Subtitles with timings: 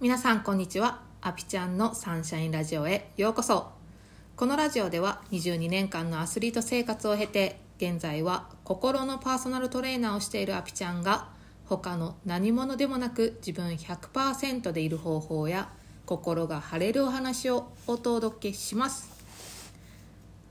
[0.00, 1.00] 皆さんこんにちは。
[1.22, 3.72] アピちゃんのサンシャインラジオへようこそ。
[4.36, 11.30] このラジオでは22年間のアスリート生活を経て現在は心のパーソナルトレーナーをしているアピちゃんが
[11.64, 15.68] 他の何者でもなく自分100%でいる方法や
[16.06, 19.10] 心が晴れるお話をお届けします。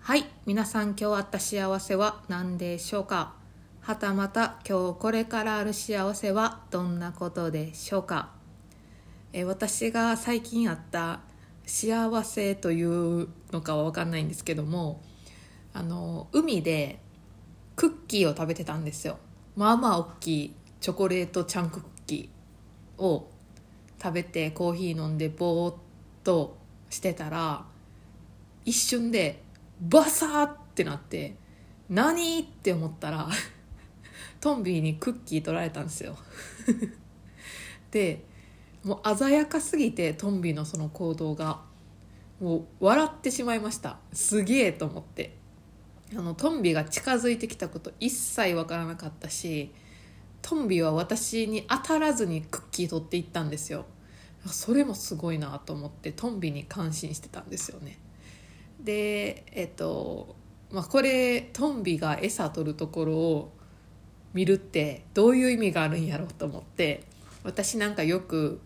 [0.00, 0.24] はい。
[0.46, 3.34] 皆さん今日あった幸せは何でしょうか？
[3.82, 8.42] はたまた今日これからある幸せはどんなことでしょうか？
[9.36, 11.18] え私が最近あった
[11.66, 15.02] 幸せというのかは分かんないんですけども
[15.72, 17.00] あの海で
[17.74, 19.18] クッキーを食べてたんですよ。
[19.56, 23.28] まあまあ大きいチョコレートチャンクッキーを
[24.00, 25.74] 食べてコーヒー飲んでぼーっ
[26.22, 26.56] と
[26.88, 27.64] してたら
[28.64, 29.42] 一瞬で
[29.80, 31.34] バサーってなって
[31.88, 32.38] 何？
[32.38, 33.28] って思ったら
[34.40, 36.16] トンビーにクッキー取られたんですよ。
[37.90, 38.32] で
[38.84, 41.60] もう鮮やかすぎてトンビのその行動が
[42.40, 43.98] もう笑ってしまいました。
[44.12, 45.36] すげえと思って。
[46.16, 49.72] あのトンビが近づいてきたこと一切わからなかったし
[50.42, 53.86] トンビは私に当たらずにクッキー取っていったんですよ。
[54.46, 57.98] それもすごいなと思ってトンビに感心してたんですよね。
[58.78, 60.36] でえっと
[60.70, 63.52] まあこれトンビが餌取るところを
[64.34, 67.04] 見るってどういう意味があるんやろうと思って
[67.42, 68.60] 私なんかよく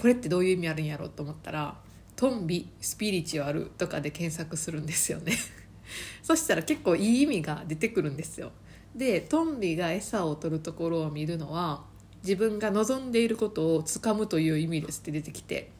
[0.00, 1.76] これってどういう意味あるんやろうと思ったら
[2.16, 5.36] 「トンビスピリチュアル」とかで検索するんですよね。
[6.22, 8.50] そしたら結構いい意味が出てくるんですよ。
[8.96, 11.84] でトンビが餌を取るところを見るのは
[12.22, 15.70] 自分が望んでいることをつかむという意味ですって出てきて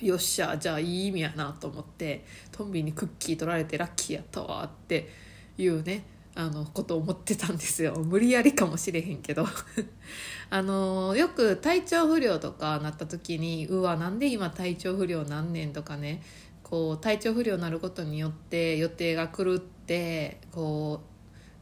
[0.00, 5.08] よっしゃじゃあいい意味やなと思ってトンビにクッキー取られてラッキーやったわって
[5.56, 6.04] いうね
[6.38, 7.94] あのこと思ってたんですよ。
[8.04, 9.46] 無理やりかもしれへんけど。
[10.50, 16.22] あのよく体調不良とかなった時にうわなんで今体調不良なんねんとかね。
[16.62, 21.00] こう体調不良になることによって予定が狂ってこ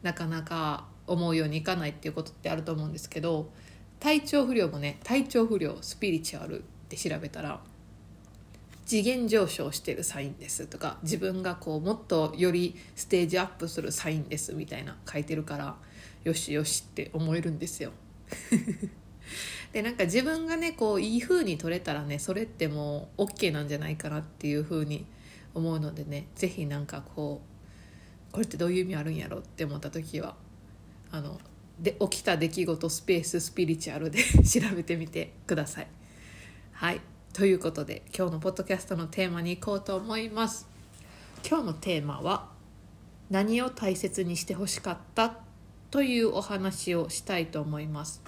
[0.03, 3.53] うなかなか思うようにいかないっていうことってあると思うんですけど
[4.00, 7.60] 体調不良もね体調不良スピリチュアルって調べたら
[8.87, 15.77] 次元上昇してるサインですとか自分がこうもっとよりステージアップするサインですみたいな書いてるから
[16.25, 17.93] よしよしって思えるんですよ。
[19.72, 25.05] でなんか自分がねこういい風に取れたらねそれってもう OK なんじゃないかなっていう風に
[25.55, 27.43] 思うのでね是非なんかこ
[28.31, 30.37] うこれってどういう意味あるんやろって思った時は
[31.11, 31.41] あの
[31.81, 35.89] で起きた出来事スペーススピリチュアルで 調べてみてください。
[36.72, 37.01] はい
[37.34, 40.69] ということで今日のポッドキャストのテーマに行こうと思います。
[41.45, 42.47] 今日のテーマは
[43.28, 45.39] 何を大切にしてほしかった？
[45.91, 48.22] というお話をしたいと思います。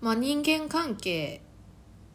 [0.00, 1.42] まあ人間関係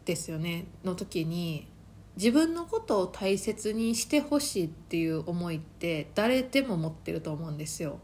[0.04, 0.64] ですよね？
[0.82, 1.68] の時に
[2.16, 8.00] 自分のことを大切にしてほしいっていう思いって誰でも持ってると思うんですよ。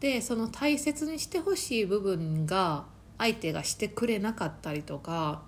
[0.00, 2.86] でその大切にしてほしい部分が
[3.18, 5.42] 相手がしてくれなかったりとか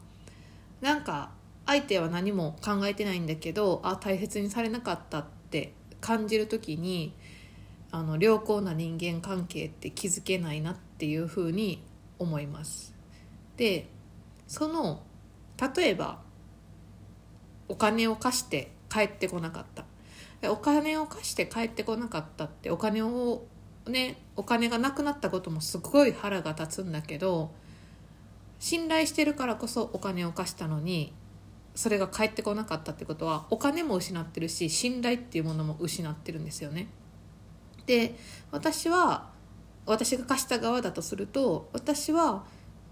[0.85, 1.31] なんか
[1.65, 5.73] 相手は何も考えてないんだけどあ大切にされなかったって
[6.03, 7.15] 感じる時に
[7.91, 11.83] あの良好な人間関係って築けないなっていうふうに
[12.19, 12.95] 思います。
[13.57, 13.89] で
[14.47, 15.03] その
[15.75, 16.19] 例えば
[17.67, 23.47] お金を貸して帰ってこなかったお金を貸して帰ってこなかったってお金を
[23.87, 27.53] ねお金がなくなったこともすごい腹が立つんだけど
[28.65, 31.13] 信頼してるからこそお金を貸したのに
[31.75, 36.89] それが返ってこなかったってことはお金も失ってるし信頼っていうものも失ってるんですよね。
[37.85, 38.15] で
[38.53, 39.29] 私は
[39.85, 42.47] 私が貸した側だとすると私は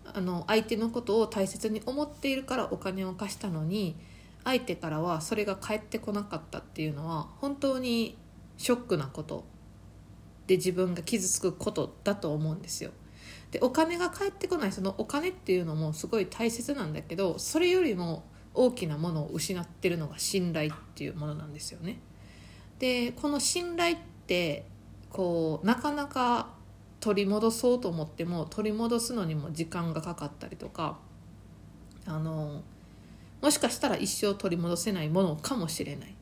[0.05, 3.97] あの相手のことを大切に思っているからお金を貸したのに
[4.45, 8.19] 相手からはそれが返ってこなかったっていうのは本当に
[8.59, 9.47] ショックなこと
[10.47, 12.91] で自分が傷つくことだと思うんですよ。
[13.53, 18.25] でお金が返ってこないそのお金っていうのもすごい大切なんだけどそれよりも
[18.55, 22.01] 大きなものを失ってるのが信頼っていうものなんですよね。
[22.79, 24.65] でこの信頼って
[25.11, 26.49] こうなかなか
[27.01, 30.99] 取り戻そうと思っても取り戻すのにも時間がかかったりとか
[32.07, 32.63] あの
[33.43, 36.15] もしかしたら一生取り戻せないものかもしれない。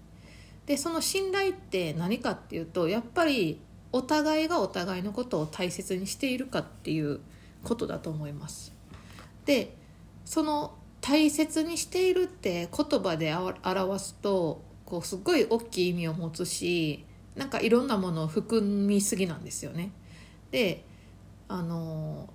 [0.66, 3.60] でその信頼って何かっていうとやっぱり
[3.92, 7.20] お互いがお互いのことを大切にしているかっていう
[7.64, 8.72] ことだと思います。
[9.44, 9.76] で
[10.24, 17.04] その大切にしているって言葉で表すとこうすごい大きい意味を持つし
[17.34, 19.92] なんかいろんなものを含みすぎなんですよね。
[20.50, 20.84] で
[21.48, 22.28] あの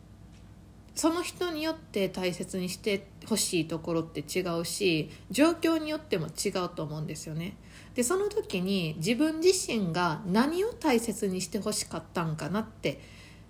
[0.95, 7.57] その人によって大切にしてほしいところって違うし状況によっても違うと思うんですよね。
[7.95, 12.99] でその時に自分自身が何を大切にしてほしかったんかなって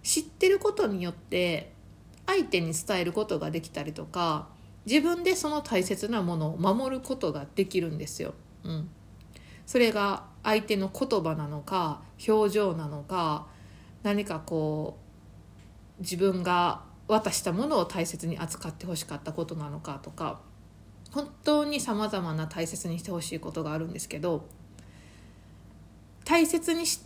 [0.03, 1.74] 知ってることによって
[2.27, 4.47] 相手に伝えることができたりとか
[4.86, 8.36] 自分でその大切なものを守ることができるんですよ。
[8.63, 8.89] うん、
[9.65, 13.47] それが相手の言葉なのか表情なのか
[14.03, 15.00] 何かこ
[16.00, 20.39] う自分が渡したものを大切に扱ってほしかったことなのかとか
[21.16, 24.44] 本当にさまざまな大切にしてほしいことがあるんですけど
[26.26, 27.00] 大切にし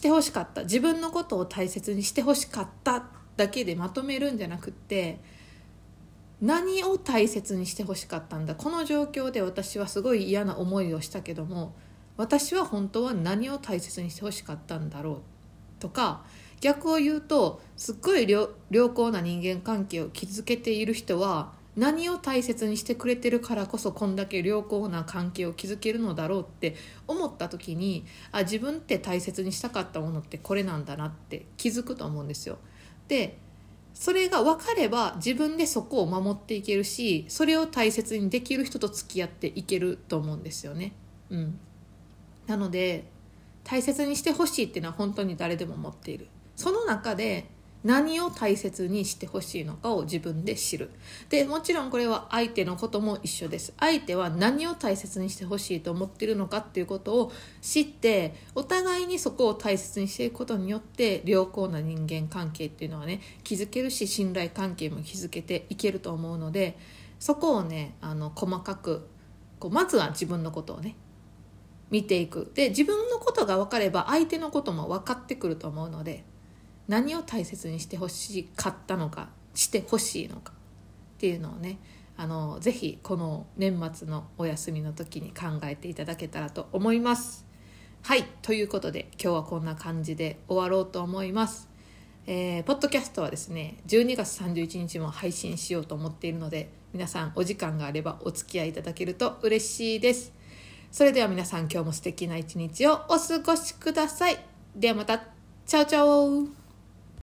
[0.00, 3.04] てほしかった自分のことを大切にしてほしかった
[3.36, 5.20] だけでまとめるんじゃなくって
[6.40, 11.72] 何を大切にしてほしかったんだこの状況で私はすごい嫌な思いをしたけども
[12.16, 15.16] 私は本当は何を大切にしてほしかったんだろう
[15.78, 16.24] とか
[16.60, 26.76] 逆を言うとすっごい良好な人間関係を築けている人は何を大切にしてくれてるからこそこんだけ良好な関係を築けるのだろうって
[27.08, 32.58] 思った時にあ自分って大切にしたかったものってこれなんだなって気づくと思うんですよ。
[33.08, 33.38] で
[33.94, 40.92] それが分かれば自分でそこを守っていけるしそれを大切にできる人と付き合っていけると思うんですよね。
[41.30, 41.58] うん、
[42.46, 43.04] なので
[43.64, 46.28] 大切にしてほしいっていうのは本当に誰でも持っている。
[46.56, 47.46] その中で
[47.84, 50.90] 何を大切にしてほしいのかを自分で知る。
[51.28, 53.74] でもちろんこれは相手のことも一緒です。
[53.78, 66.78] 相手は何を大切にしてほしいと思ってるのかっていうことを知ってお互いにそこを大切にしていくことによって良好な人間関係っていうのはね築けるし信頼関係も築けていけると思うので
[67.18, 69.08] そこをねあの細かく
[69.58, 70.96] こうまずは自分のことをね
[71.90, 72.50] 見ていく。
[72.54, 76.24] で自分のことが分かれば相手のことも分かってくると思うので
[76.92, 81.78] 何を大切にしてほしかったのかしてほしいのかっていうのをね
[82.18, 87.46] あのぜひこの年末のお休みの時に考えていただけたらと思います。
[88.02, 91.66] はいということで今日はこんな感じで終わろうと思います。
[92.26, 100.32] えー、ポッドキャストはですね12月31日も配信しようと思っているので皆さんお時間があればお付き合いいただけると嬉しいです
[100.92, 104.38] それでは皆さん今日も素敵な一日をお過ごしください
[104.76, 105.18] ではまた
[105.66, 106.61] チャオチャオ